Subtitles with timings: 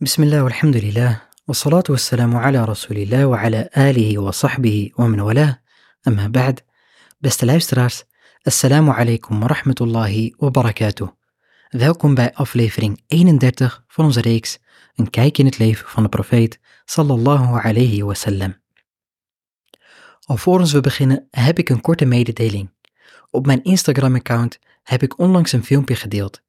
[0.00, 5.58] بسم الله والحمد لله والصلاة والسلام على رسول الله وعلى آله وصحبه ومن والاه
[6.08, 6.60] أما بعد
[7.20, 8.04] Beste luisteraars,
[8.44, 11.08] assalamu alaikum wa rahmatullahi wa barakatuh.
[11.70, 14.58] Welkom bij aflevering 31 van onze reeks
[14.94, 18.54] Een kijk in het leven van de profeet sallallahu alayhi wa sallam.
[20.24, 22.70] Alvorens we beginnen heb ik een korte mededeling.
[23.30, 26.42] Op mijn Instagram-account heb ik onlangs een filmpje gedeeld.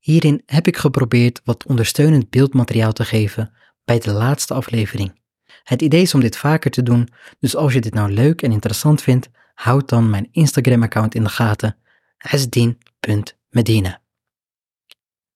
[0.00, 3.52] Hierin heb ik geprobeerd wat ondersteunend beeldmateriaal te geven
[3.84, 5.20] bij de laatste aflevering.
[5.62, 8.52] Het idee is om dit vaker te doen, dus als je dit nou leuk en
[8.52, 11.76] interessant vindt, houd dan mijn Instagram-account in de gaten,
[12.18, 14.00] asdin.medina.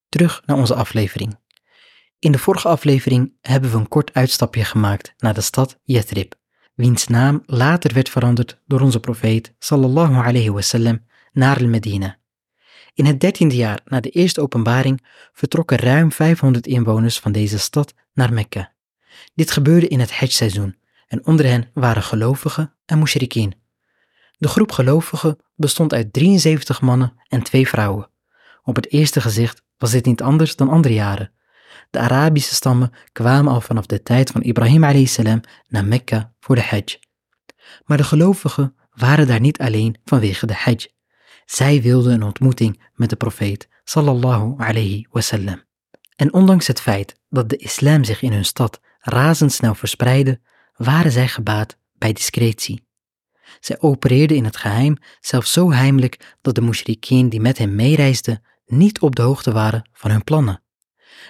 [0.08, 1.38] Terug naar onze aflevering.
[2.18, 6.34] In de vorige aflevering hebben we een kort uitstapje gemaakt naar de stad Yathrib,
[6.74, 12.18] wiens naam later werd veranderd door onze profeet sallallahu alayhi wasallam naar al-Medina.
[12.94, 17.94] In het dertiende jaar na de eerste openbaring vertrokken ruim 500 inwoners van deze stad
[18.12, 18.72] naar Mekka.
[19.34, 20.76] Dit gebeurde in het Hajj-seizoen
[21.06, 23.54] en onder hen waren gelovigen en mushrikien.
[24.38, 28.10] De groep gelovigen bestond uit 73 mannen en twee vrouwen.
[28.62, 31.32] Op het eerste gezicht was dit niet anders dan andere jaren.
[31.90, 35.18] De Arabische stammen kwamen al vanaf de tijd van Ibrahim a.s.
[35.68, 36.98] naar Mekka voor de Hajj.
[37.84, 40.93] Maar de gelovigen waren daar niet alleen vanwege de Hajj.
[41.44, 45.62] Zij wilden een ontmoeting met de profeet sallallahu alayhi wasallam.
[46.16, 50.40] En ondanks het feit dat de islam zich in hun stad razendsnel verspreidde,
[50.76, 52.86] waren zij gebaat bij discretie.
[53.60, 58.42] Zij opereerden in het geheim, zelfs zo heimelijk dat de mushrikien die met hen meereisden
[58.66, 60.62] niet op de hoogte waren van hun plannen.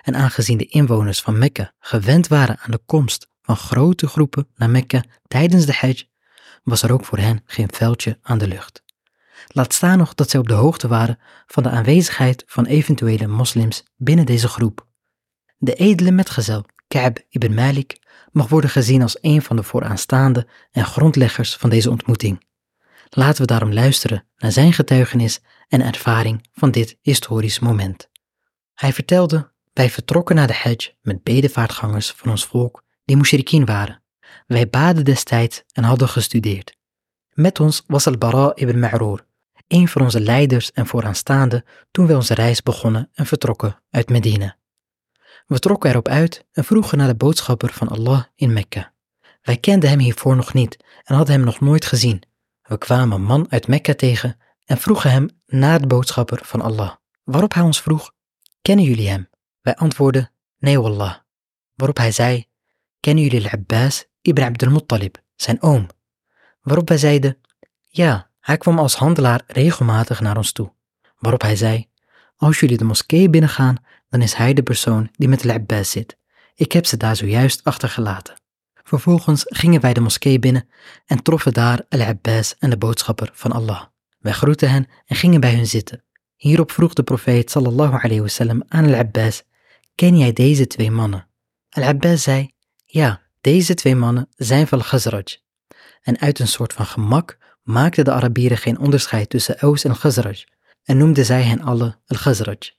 [0.02, 4.70] En aangezien de inwoners van Mekka gewend waren aan de komst van grote groepen naar
[4.70, 6.08] Mekka tijdens de Hajj,
[6.62, 8.83] was er ook voor hen geen veldje aan de lucht.
[9.46, 13.84] Laat staan nog dat zij op de hoogte waren van de aanwezigheid van eventuele moslims
[13.96, 14.86] binnen deze groep.
[15.56, 17.98] De edele metgezel Ka'b ibn Malik
[18.32, 22.46] mag worden gezien als een van de vooraanstaande en grondleggers van deze ontmoeting.
[23.10, 28.08] Laten we daarom luisteren naar zijn getuigenis en ervaring van dit historisch moment.
[28.74, 34.02] Hij vertelde, wij vertrokken naar de Hajj met bedevaartgangers van ons volk die mushrikien waren.
[34.46, 36.76] Wij baden destijds en hadden gestudeerd.
[37.32, 39.26] Met ons was al-Bara ibn Ma'roor,
[39.74, 44.56] een van onze leiders en vooraanstaande toen wij onze reis begonnen en vertrokken uit Medina.
[45.46, 48.92] We trokken erop uit en vroegen naar de boodschapper van Allah in Mekka.
[49.42, 52.22] Wij kenden hem hiervoor nog niet en hadden hem nog nooit gezien.
[52.62, 56.94] We kwamen een man uit Mekka tegen en vroegen hem naar de boodschapper van Allah.
[57.24, 58.12] Waarop hij ons vroeg,
[58.62, 59.28] kennen jullie hem?
[59.60, 61.14] Wij antwoordden, nee wallah.
[61.74, 62.46] Waarop hij zei,
[63.00, 65.86] kennen jullie al-Abbas ibn Abdul Muttalib, zijn oom?
[66.60, 67.38] Waarop wij zeiden,
[67.88, 70.72] ja, hij kwam als handelaar regelmatig naar ons toe.
[71.18, 71.88] Waarop hij zei,
[72.36, 73.76] als jullie de moskee binnengaan,
[74.08, 76.18] dan is hij de persoon die met al-Abbas zit.
[76.54, 78.34] Ik heb ze daar zojuist achtergelaten.
[78.82, 80.68] Vervolgens gingen wij de moskee binnen
[81.06, 83.82] en troffen daar al-Abbas en de boodschapper van Allah.
[84.18, 86.04] Wij groetten hen en gingen bij hun zitten.
[86.36, 89.42] Hierop vroeg de profeet sallallahu alayhi wasallam aan al-Abbas,
[89.94, 91.26] ken jij deze twee mannen?
[91.70, 92.50] Al-Abbas zei,
[92.84, 95.42] ja, deze twee mannen zijn van Khazraj.
[96.02, 100.44] En uit een soort van gemak maakten de Arabieren geen onderscheid tussen Aus en Khazraj
[100.82, 102.72] en noemden zij hen alle al-Khazraj.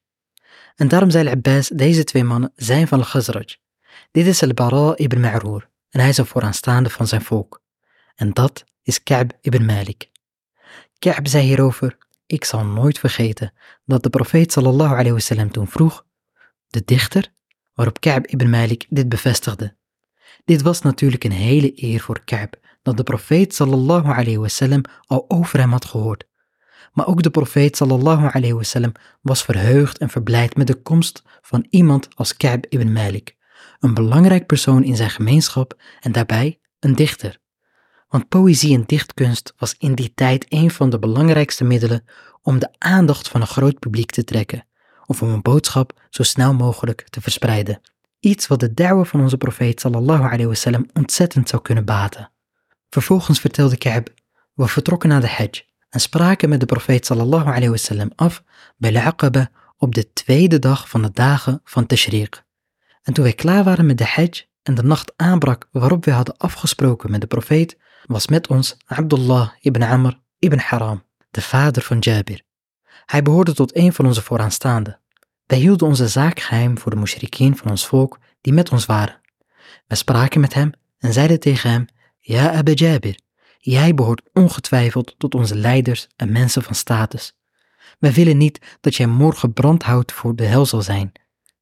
[0.75, 3.57] En daarom zei al-Abbas, deze twee mannen zijn van al-Khazraj.
[4.11, 7.61] Dit is al-Bara ibn Ma'roor en hij is een vooraanstaande van zijn volk.
[8.15, 10.09] En dat is Ka'b ibn Malik.
[10.99, 13.53] Ka'b zei hierover, ik zal nooit vergeten
[13.85, 16.05] dat de profeet sallallahu alayhi wasallam toen vroeg,
[16.67, 17.33] de dichter,
[17.73, 19.75] waarop Ka'b ibn Malik dit bevestigde.
[20.45, 22.53] Dit was natuurlijk een hele eer voor Ka'b,
[22.85, 26.27] dat de profeet sallallahu alayhi wasallam al over hem had gehoord.
[26.93, 28.91] Maar ook de profeet sallallahu alayhi wasallam
[29.21, 33.35] was verheugd en verblijd met de komst van iemand als Ka'b ibn Malik,
[33.79, 37.39] een belangrijk persoon in zijn gemeenschap en daarbij een dichter.
[38.07, 42.05] Want poëzie en dichtkunst was in die tijd een van de belangrijkste middelen
[42.41, 44.65] om de aandacht van een groot publiek te trekken,
[45.05, 47.81] of om een boodschap zo snel mogelijk te verspreiden.
[48.19, 52.29] Iets wat de da'wa van onze profeet sallallahu alayhi wasallam ontzettend zou kunnen baten.
[52.95, 54.07] Vervolgens vertelde Ka'b,
[54.53, 58.43] we vertrokken naar de Hajj en spraken met de profeet sallallahu alayhi wasallam af
[58.77, 62.43] bij Al-Aqaba op de tweede dag van de dagen van Tashriq.
[63.03, 66.37] En toen wij klaar waren met de Hajj en de nacht aanbrak waarop wij hadden
[66.37, 71.99] afgesproken met de profeet, was met ons Abdullah ibn Amr ibn Haram, de vader van
[71.99, 72.41] Jabir.
[73.05, 74.99] Hij behoorde tot een van onze vooraanstaanden.
[75.45, 79.21] Wij hielden onze zaak geheim voor de mushrikeen van ons volk die met ons waren.
[79.87, 81.85] Wij spraken met hem en zeiden tegen hem,
[82.27, 83.19] Ja Abu Jabir,
[83.59, 87.37] jij behoort ongetwijfeld tot onze leiders en mensen van status.
[87.99, 91.11] Wij willen niet dat jij morgen brandhout voor de hel zal zijn.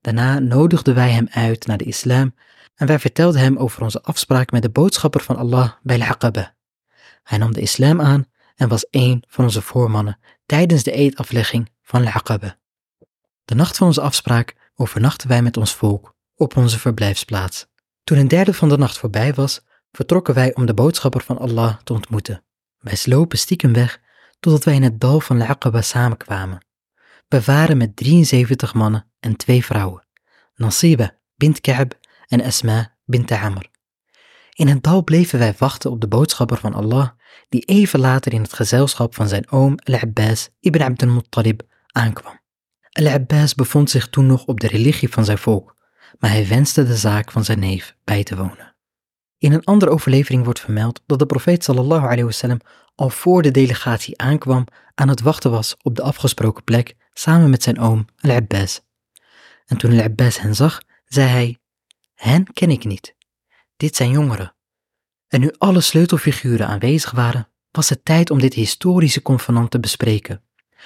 [0.01, 2.36] Daarna nodigden wij hem uit naar de islam
[2.75, 6.56] en wij vertelden hem over onze afspraak met de boodschapper van Allah bij Al-Aqaba.
[7.24, 8.25] Hij nam de islam aan
[8.56, 12.57] en was één van onze voormannen tijdens de eedaflegging van Al-Aqaba.
[13.45, 17.68] De nacht van onze afspraak overnachten wij met ons volk op onze verblijfsplaats.
[18.04, 19.62] Toen een derde van de nacht voorbij was,
[19.95, 22.44] vertrokken wij om de boodschapper van Allah te ontmoeten.
[22.80, 24.01] Wij slopen stiekem weg
[24.40, 26.66] totdat wij in het dal van Al-Aqaba samenkwamen.
[27.28, 30.07] We waren met 73 mannen en twee vrouwen,
[30.56, 31.94] Nasiba bint Ka'b
[32.28, 33.72] en Asma bint Amr.
[34.54, 37.10] In het dal bleven wij wachten op de boodschapper van Allah,
[37.50, 41.62] die even later in het gezelschap van zijn oom Al-Abbas ibn Abd al-Muttalib
[41.92, 42.42] aankwam.
[42.92, 45.75] Al-Abbas bevond zich toen nog op de religie van zijn volk,
[46.19, 48.73] maar hij wenste de zaak van zijn neef bij te wonen.
[49.44, 52.60] In een andere overlevering wordt vermeld dat de profeet sallallahu alayhi wasallam
[52.95, 57.63] al voor de delegatie aankwam aan het wachten was op de afgesproken plek samen met
[57.63, 58.81] zijn oom Al-Abbas.
[59.66, 61.57] En toen Al-Abbas hen zag, zei hij,
[62.16, 63.16] hen ken ik niet.
[63.78, 64.56] Dit zijn jongeren.
[65.28, 70.42] En nu alle sleutelfiguren aanwezig waren, was het tijd om dit historische convenant te bespreken.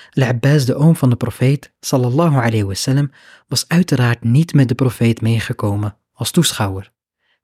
[0.09, 3.11] Al-Abbas, de oom van de profeet, sallallahu alayhi wasallam,
[3.47, 6.95] was uiteraard niet met de profeet meegekomen als toeschouwer.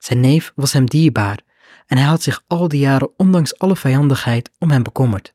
[0.04, 1.38] Zijn neef was hem dierbaar
[1.86, 5.34] en hij had zich al die jaren ondanks alle vijandigheid om hem bekommerd.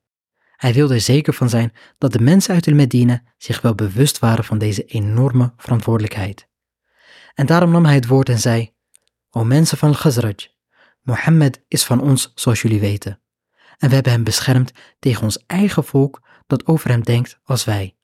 [0.55, 4.19] Hij wilde er zeker van zijn dat de mensen uit de Medina zich wel bewust
[4.19, 6.47] waren van deze enorme verantwoordelijkheid.
[7.33, 8.73] En daarom nam hij het woord en zei,
[9.29, 10.47] O mensen van Al-Khazraj,
[11.01, 13.21] Mohammed is van ons zoals jullie weten.
[13.77, 17.95] En we hebben hem beschermd tegen ons eigen volk dat over hem denkt als wij.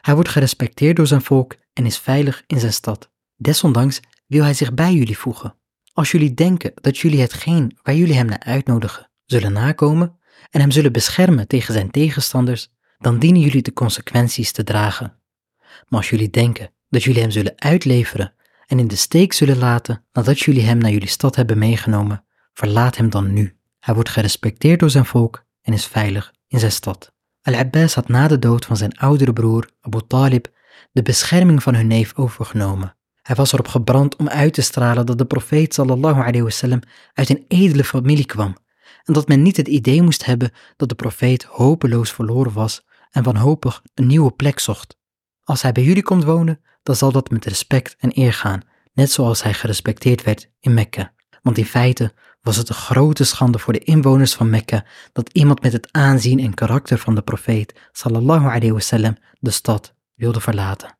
[0.00, 3.10] Hij wordt gerespecteerd door zijn volk en is veilig in zijn stad.
[3.36, 5.57] Desondanks wil hij zich bij jullie voegen.
[5.98, 10.18] Als jullie denken dat jullie hetgeen waar jullie hem naar uitnodigen zullen nakomen
[10.50, 15.20] en hem zullen beschermen tegen zijn tegenstanders, dan dienen jullie de consequenties te dragen.
[15.58, 18.34] Maar als jullie denken dat jullie hem zullen uitleveren
[18.66, 22.96] en in de steek zullen laten nadat jullie hem naar jullie stad hebben meegenomen, verlaat
[22.96, 23.56] hem dan nu.
[23.80, 27.12] Hij wordt gerespecteerd door zijn volk en is veilig in zijn stad.
[27.42, 30.46] Al-Abbas had na de dood van zijn oudere broer Abu Talib
[30.92, 32.96] de bescherming van hun neef overgenomen.
[33.28, 36.80] Hij was erop gebrand om uit te stralen dat de profeet sallallahu alayhi wasallam
[37.14, 38.56] uit een edele familie kwam
[39.04, 43.22] en dat men niet het idee moest hebben dat de profeet hopeloos verloren was en
[43.22, 44.98] wanhopig een nieuwe plek zocht.
[45.44, 49.10] Als hij bij jullie komt wonen, dan zal dat met respect en eer gaan, net
[49.10, 51.12] zoals hij gerespecteerd werd in Mekka.
[51.42, 55.62] Want in feite was het een grote schande voor de inwoners van Mekka dat iemand
[55.62, 60.97] met het aanzien en karakter van de profeet sallallahu alayhi wasallam de stad wilde verlaten.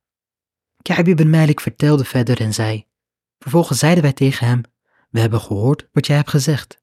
[0.83, 2.87] Ka'b ibn Malik vertelde verder en zei,
[3.39, 4.63] vervolgens zeiden wij tegen hem,
[5.11, 6.83] we hebben gehoord wat jij hebt gezegd.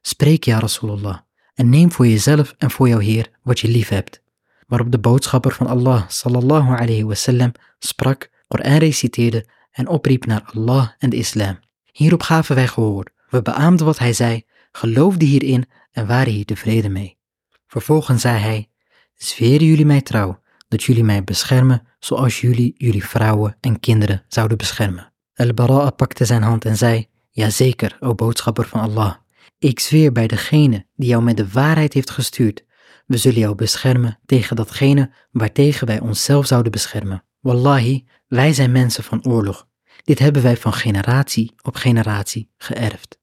[0.00, 1.18] Spreek ja Rasulullah
[1.54, 4.22] en neem voor jezelf en voor jouw Heer wat je lief hebt.
[4.66, 10.88] Waarop de boodschapper van Allah sallallahu alayhi wasallam sprak, Koran reciteerde en opriep naar Allah
[10.98, 11.58] en de islam.
[11.92, 13.12] Hierop gaven wij gehoor.
[13.30, 17.18] We beaamden wat hij zei, geloofden hierin en waren hier tevreden mee.
[17.66, 18.70] Vervolgens zei hij,
[19.14, 24.56] zweren jullie mij trouw dat jullie mij beschermen zoals jullie jullie vrouwen en kinderen zouden
[24.56, 25.12] beschermen.
[25.34, 29.14] Al-Bara'a pakte zijn hand en zei, Jazeker, o boodschapper van Allah.
[29.58, 32.64] Ik zweer bij degene die jou met de waarheid heeft gestuurd.
[33.06, 37.24] We zullen jou beschermen tegen datgene waartegen wij onszelf zouden beschermen.
[37.40, 39.68] Wallahi, wij zijn mensen van oorlog.
[40.04, 43.18] Dit hebben wij van generatie op generatie geërfd.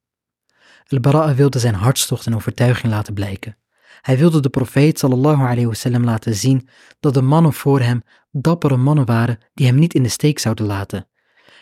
[0.88, 3.57] Al-Bara'a wilde zijn hartstocht en overtuiging laten blijken.
[4.01, 6.69] Hij wilde de profeet sallallahu alayhi wasallam laten zien
[7.00, 10.65] dat de mannen voor hem dappere mannen waren die hem niet in de steek zouden
[10.65, 11.07] laten.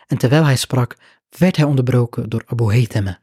[0.07, 0.97] En terwijl hij sprak,
[1.37, 3.19] werd hij onderbroken door Abu Haythama.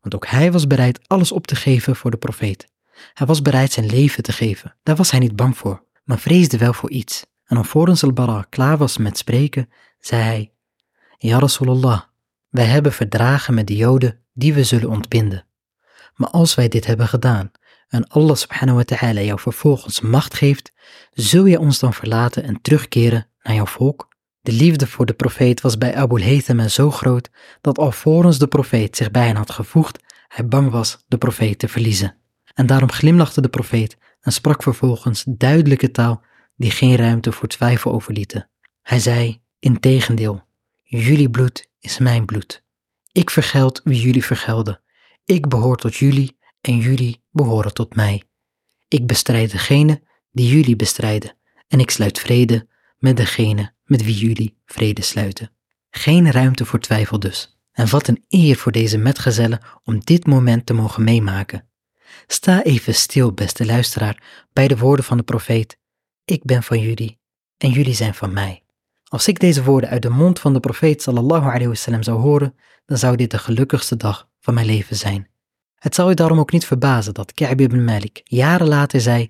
[0.00, 2.66] Want ook hij was bereid alles op te geven voor de profeet.
[3.14, 4.76] Hij was bereid zijn leven te geven.
[4.82, 7.26] Daar was hij niet bang voor, maar vreesde wel voor iets.
[7.44, 9.68] En alvorens al-Bara klaar was met spreken,
[10.00, 10.52] zei hij,
[11.18, 12.00] Ja Rasulallah,
[12.48, 15.46] wij hebben verdragen met de Joden die we zullen ontbinden.
[16.14, 17.50] Maar als wij dit hebben gedaan
[17.92, 20.72] en Allah subhanahu wa ta'ala jou vervolgens macht geeft,
[21.12, 24.08] zul je ons dan verlaten en terugkeren naar jouw volk?
[24.40, 27.30] De liefde voor de profeet was bij Abu Haythama zo groot
[27.60, 31.68] dat alvorens de profeet zich bij hen had gevoegd, hij bang was de profeet te
[31.68, 32.16] verliezen.
[32.54, 36.22] En daarom glimlachte de profeet en sprak vervolgens duidelijke taal
[36.56, 38.50] die geen ruimte voor twijfel overlieten.
[38.82, 40.42] Hij zei, integendeel,
[40.82, 42.64] jullie bloed is mijn bloed.
[43.12, 44.80] Ik vergeld wie jullie vergelden.
[45.24, 48.22] Ik behoor tot jullie en jullie behoren tot mij.
[48.88, 51.36] Ik bestrijd degene die jullie bestrijden
[51.68, 55.50] en ik sluit vrede met degene met wie jullie vrede sluiten.
[55.90, 57.60] Geen ruimte voor twijfel dus.
[57.72, 61.68] En wat een eer voor deze metgezellen om dit moment te mogen meemaken.
[62.26, 65.78] Sta even stil, beste luisteraar, bij de woorden van de profeet.
[66.24, 67.18] Ik ben van jullie
[67.56, 68.62] en jullie zijn van mij.
[69.04, 72.54] Als ik deze woorden uit de mond van de profeet sallallahu zou horen,
[72.86, 75.31] dan zou dit de gelukkigste dag van mijn leven zijn.
[75.82, 79.28] Het zal u daarom ook niet verbazen dat Ka'b ibn Malik jaren later zei: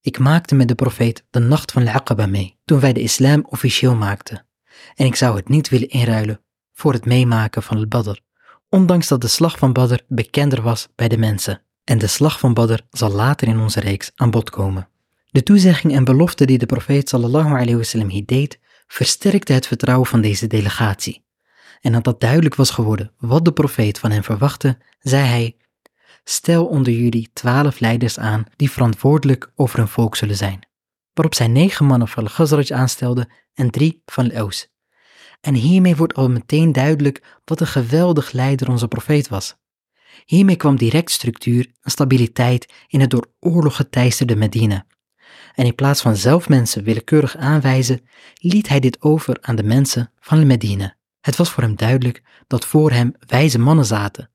[0.00, 3.94] Ik maakte met de profeet de nacht van Al-Aqaba mee, toen wij de islam officieel
[3.94, 4.46] maakten.
[4.94, 6.40] En ik zou het niet willen inruilen
[6.72, 8.18] voor het meemaken van al-Badr,
[8.68, 11.62] ondanks dat de slag van Badr bekender was bij de mensen.
[11.84, 14.88] En de slag van Badr zal later in onze reeks aan bod komen.
[15.30, 20.06] De toezegging en belofte die de profeet sallallahu alayhi wasallam hier deed, versterkte het vertrouwen
[20.06, 21.24] van deze delegatie.
[21.80, 25.56] En nadat duidelijk was geworden wat de profeet van hen verwachtte, zei hij:
[26.24, 30.66] Stel onder jullie twaalf leiders aan die verantwoordelijk over hun volk zullen zijn.
[31.12, 34.70] Waarop zij negen mannen van Ghazraj aanstelde en drie van Leus.
[35.40, 39.56] En hiermee wordt al meteen duidelijk wat een geweldig leider onze profeet was.
[40.24, 44.86] Hiermee kwam direct structuur en stabiliteit in het door oorlog geteisterde Medina.
[45.54, 48.00] En in plaats van zelf mensen willekeurig aanwijzen,
[48.34, 50.96] liet hij dit over aan de mensen van Medina.
[51.20, 54.31] Het was voor hem duidelijk dat voor hem wijze mannen zaten.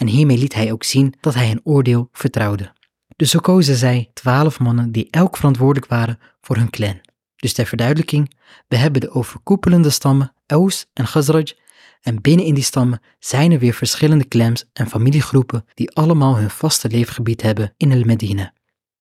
[0.00, 2.72] En hiermee liet hij ook zien dat hij een oordeel vertrouwde.
[3.16, 7.00] Dus zo kozen zij twaalf mannen die elk verantwoordelijk waren voor hun clan.
[7.36, 8.34] Dus ter verduidelijking,
[8.68, 11.56] we hebben de overkoepelende stammen Aus en Khazraj
[12.00, 16.50] en binnen in die stammen zijn er weer verschillende clans en familiegroepen die allemaal hun
[16.50, 18.52] vaste leefgebied hebben in El Medina.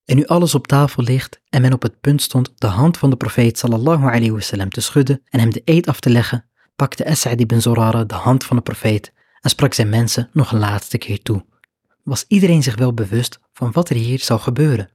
[0.05, 3.09] En nu alles op tafel ligt en men op het punt stond de hand van
[3.09, 7.05] de profeet sallallahu alayhi wasallam te schudden en hem de eed af te leggen, pakte
[7.05, 10.97] As'ad ibn Zorara de hand van de profeet en sprak zijn mensen nog een laatste
[10.97, 11.45] keer toe.
[12.03, 14.89] Was iedereen zich wel bewust van wat er hier zou gebeuren?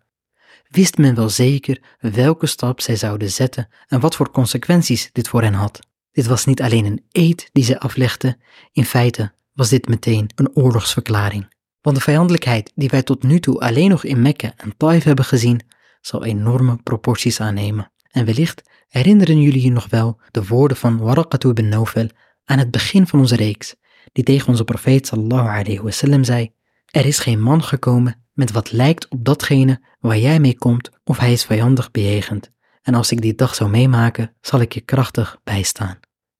[0.68, 5.42] Wist men wel zeker welke stap zij zouden zetten en wat voor consequenties dit voor
[5.42, 5.80] hen had?
[6.12, 8.40] Dit was niet alleen een eed die zij aflegden,
[8.72, 11.52] in feite was dit meteen een oorlogsverklaring.
[11.80, 15.24] Want de vijandelijkheid die wij tot nu toe alleen nog in Mekka en Taif hebben
[15.24, 15.60] gezien,
[16.00, 17.92] zal enorme proporties aannemen.
[18.10, 22.08] En wellicht herinneren jullie je nog wel de woorden van Waraqatu ibn Nawfal
[22.44, 23.74] aan het begin van onze reeks,
[24.12, 26.52] die tegen onze profeet sallallahu alayhi wasallam zei,
[26.86, 31.18] er is geen man gekomen met wat lijkt op datgene waar jij mee komt of
[31.18, 32.52] hij is vijandig bejegend.
[32.82, 35.98] En als ik die dag zou meemaken, zal ik je krachtig bijstaan.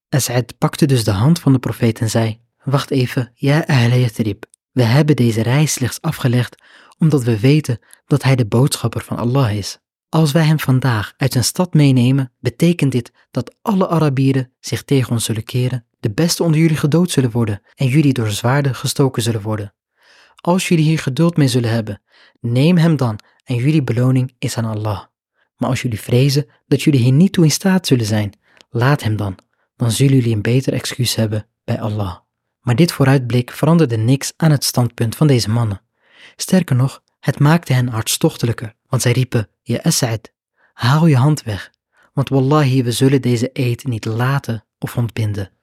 [0.08, 4.44] As'ad pakte dus de hand van de profeet en zei, wacht even, ja Ahle Yathrib,
[4.72, 6.62] we hebben deze reis slechts afgelegd
[6.98, 9.78] omdat we weten dat hij de boodschapper van Allah is.
[10.08, 15.12] Als wij hem vandaag uit zijn stad meenemen, betekent dit dat alle Arabieren zich tegen
[15.12, 19.22] ons zullen keren, de beste onder jullie gedood zullen worden en jullie door zwaarden gestoken
[19.22, 19.74] zullen worden.
[20.34, 22.02] Als jullie hier geduld mee zullen hebben,
[22.40, 25.04] neem hem dan en jullie beloning is aan Allah.
[25.56, 28.32] Maar als jullie vrezen dat jullie hier niet toe in staat zullen zijn,
[28.70, 29.38] laat hem dan,
[29.76, 32.16] dan zullen jullie een beter excuus hebben bij Allah.
[32.60, 35.80] Maar dit vooruitblik veranderde niks aan het standpunt van deze mannen.
[36.36, 40.32] Sterker nog, het maakte hen hartstochtelijker, want zij riepen, Ja As'ad,
[40.72, 41.70] haal je hand weg,
[42.12, 45.53] want wallahi we zullen deze eed niet laten of ontbinden.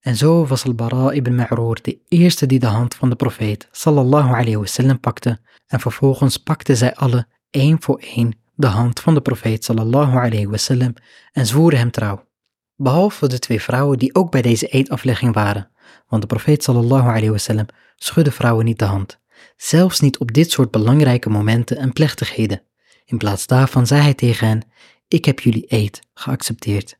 [0.00, 4.28] En zo was al-Bara ibn Ma'roor de eerste die de hand van de profeet sallallahu
[4.28, 9.20] alayhi wasallam pakte en vervolgens pakten zij alle één voor één de hand van de
[9.20, 10.94] profeet sallallahu alayhi wasallam
[11.32, 12.28] en zwoeren hem trouw.
[12.76, 15.70] Behalve de twee vrouwen die ook bij deze eedaflegging waren,
[16.08, 17.66] want de profeet sallallahu alayhi wasallam
[17.96, 19.20] schudde vrouwen niet de hand,
[19.56, 22.62] zelfs niet op dit soort belangrijke momenten en plechtigheden.
[23.04, 24.62] In plaats daarvan zei hij tegen hen,
[25.08, 26.99] ik heb jullie eed geaccepteerd.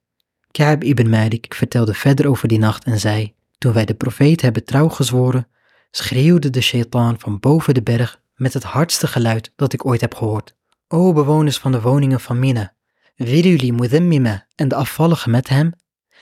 [0.50, 4.64] Ka'b ibn Malik vertelde verder over die nacht en zei, toen wij de profeet hebben
[4.64, 5.48] trouw gezworen,
[5.90, 10.14] schreeuwde de shaitaan van boven de berg met het hardste geluid dat ik ooit heb
[10.14, 10.56] gehoord.
[10.88, 12.74] O bewoners van de woningen van Mina,
[13.16, 15.72] willen jullie Mudhammima en de afvalligen met hem?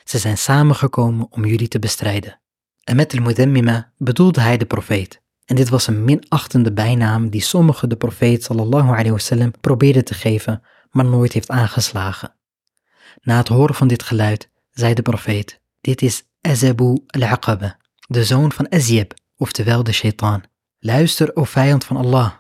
[0.05, 2.41] Ze zijn samengekomen om jullie te bestrijden.
[2.85, 5.23] En met de Mudhammima bedoelde hij de profeet.
[5.45, 10.63] En dit was een minachtende bijnaam die sommigen de profeet sallallahu alayhi probeerden te geven,
[10.91, 12.37] maar nooit heeft aangeslagen.
[13.23, 17.77] Na het horen van dit geluid zei de profeet, dit is Azabu al-Aqaba,
[18.09, 20.43] de zoon van Azyab, oftewel de shaitaan.
[20.79, 22.33] Luister, o vijand van Allah,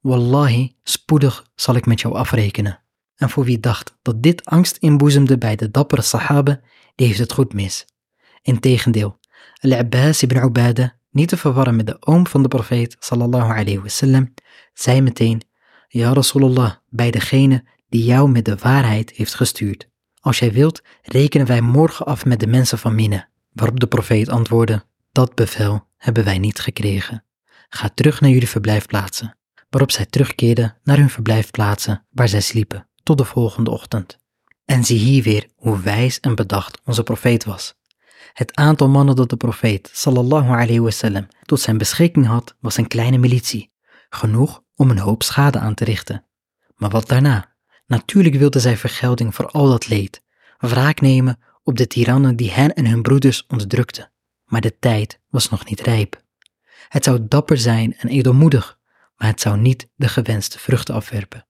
[0.00, 2.82] wallahi, spoedig zal ik met jou afrekenen.
[3.16, 6.60] En voor wie dacht dat dit angst inboezemde bij de dappere sahaba,
[6.94, 7.86] die heeft het goed mis.
[8.42, 9.18] Integendeel,
[9.60, 14.34] Al-Abbas ibn Ubada, niet te verwarren met de oom van de profeet sallallahu alayhi wasallam,
[14.74, 15.42] zei meteen,
[15.88, 19.92] Ja Rasulullah, bij degene die jou met de waarheid heeft gestuurd.
[20.24, 23.28] Als jij wilt, rekenen wij morgen af met de mensen van Mine.
[23.52, 27.24] Waarop de profeet antwoordde, dat bevel hebben wij niet gekregen.
[27.68, 29.36] Ga terug naar jullie verblijfplaatsen.
[29.70, 34.18] Waarop zij terugkeerden naar hun verblijfplaatsen waar zij sliepen, tot de volgende ochtend.
[34.64, 37.74] En zie hier weer hoe wijs en bedacht onze profeet was.
[38.32, 42.88] Het aantal mannen dat de profeet, sallallahu alayhi wasallam, tot zijn beschikking had, was een
[42.88, 43.72] kleine militie,
[44.08, 46.24] genoeg om een hoop schade aan te richten.
[46.76, 47.53] Maar wat daarna?
[47.86, 50.22] Natuurlijk wilden zij vergelding voor al dat leed,
[50.58, 54.12] wraak nemen op de tirannen die hen en hun broeders onderdrukten.
[54.44, 56.22] Maar de tijd was nog niet rijp.
[56.88, 58.78] Het zou dapper zijn en edelmoedig,
[59.16, 61.46] maar het zou niet de gewenste vruchten afwerpen.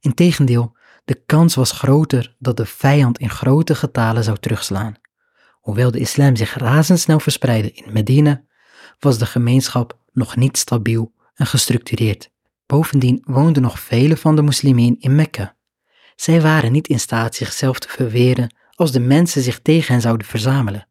[0.00, 4.94] Integendeel, de kans was groter dat de vijand in grote getalen zou terugslaan.
[5.60, 8.44] Hoewel de islam zich razendsnel verspreidde in Medina,
[8.98, 12.30] was de gemeenschap nog niet stabiel en gestructureerd.
[12.66, 15.56] Bovendien woonden nog vele van de moslimen in Mekka.
[16.16, 20.26] Zij waren niet in staat zichzelf te verweren als de mensen zich tegen hen zouden
[20.26, 20.86] verzamelen.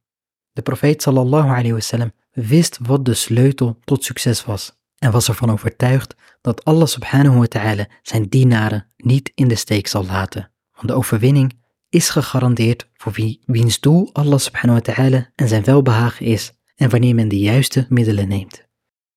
[0.51, 5.51] De profeet sallallahu alayhi wasallam wist wat de sleutel tot succes was en was ervan
[5.51, 10.88] overtuigd dat Allah subhanahu wa ta'ala zijn dienaren niet in de steek zal laten, want
[10.88, 11.60] de overwinning
[11.90, 16.90] is gegarandeerd voor wie, wiens doel Allah subhanahu wa ta'ala en zijn welbehagen is en
[16.90, 18.68] wanneer men de juiste middelen neemt.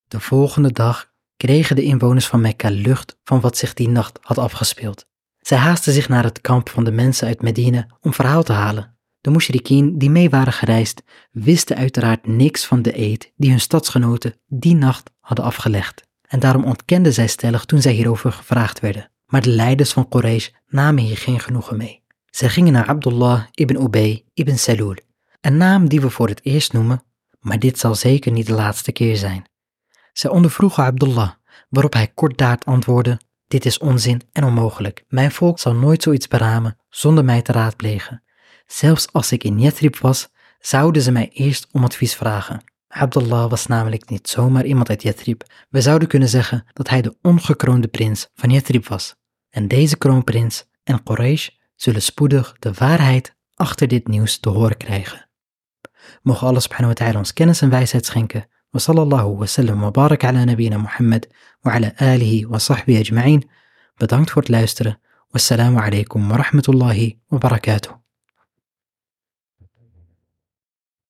[0.09, 4.39] De volgende dag kregen de inwoners van Mekka lucht van wat zich die nacht had
[4.39, 5.07] afgespeeld.
[5.47, 8.97] Zij haasten zich naar het kamp van de mensen uit Medina om verhaal te halen.
[9.21, 14.35] De mushrikien die mee waren gereisd wisten uiteraard niks van de eed die hun stadsgenoten
[14.47, 16.03] die nacht hadden afgelegd.
[16.29, 19.11] En daarom ontkenden zij stellig toen zij hierover gevraagd werden.
[19.27, 22.03] Maar de leiders van Quraysh namen hier geen genoegen mee.
[22.31, 24.97] Zij gingen naar Abdullah ibn Ubay ibn Salul,
[25.41, 27.03] een naam die we voor het eerst noemen,
[27.41, 29.45] maar dit zal zeker niet de laatste keer zijn.
[30.13, 31.31] Zij ondervroegen Abdullah,
[31.69, 33.21] waarop hij kortdaad antwoordde:
[33.55, 35.05] Dit is onzin en onmogelijk.
[35.09, 38.23] Mijn volk zal nooit zoiets beramen zonder mij te raadplegen.
[38.67, 42.65] Zelfs als ik in Yathrib was, zouden ze mij eerst om advies vragen.
[42.89, 45.43] Abdullah was namelijk niet zomaar iemand uit Yathrib.
[45.71, 49.15] We zouden kunnen zeggen dat hij de ongekroonde prins van Yathrib was.
[49.51, 55.29] En deze kroonprins en Quraysh zullen spoedig de waarheid achter dit nieuws te horen krijgen.
[56.23, 58.47] Mogen Allah subhanahu wa ta'ala ons kennis en wijsheid schenken.
[58.75, 61.31] Wa sallallahu wa sallam wa barak ala nabina Muhammad
[61.63, 63.51] wa ala alihi wa sahbihi ajma'in.
[63.97, 64.99] Bedankt voor het luisteren.
[65.31, 68.04] Wassalamu alaikum wa rahmatullahi wa barakatuh.